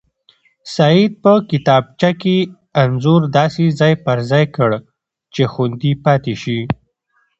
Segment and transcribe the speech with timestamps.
[0.75, 2.37] سعید په کتابچه کې
[2.81, 4.71] انځور داسې ځای پر ځای کړ
[5.33, 6.59] چې خوندي پاتې شي.